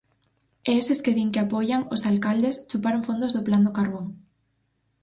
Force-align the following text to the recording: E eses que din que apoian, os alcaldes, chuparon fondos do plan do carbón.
E 0.69 0.71
eses 0.81 0.99
que 1.03 1.15
din 1.17 1.29
que 1.33 1.43
apoian, 1.45 1.81
os 1.95 2.05
alcaldes, 2.11 2.59
chuparon 2.69 3.05
fondos 3.07 3.33
do 3.35 3.45
plan 3.47 3.61
do 3.65 3.75
carbón. 3.77 4.05